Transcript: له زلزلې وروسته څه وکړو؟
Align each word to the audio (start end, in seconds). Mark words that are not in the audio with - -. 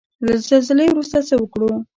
له 0.25 0.33
زلزلې 0.47 0.85
وروسته 0.89 1.17
څه 1.29 1.35
وکړو؟ 1.37 1.71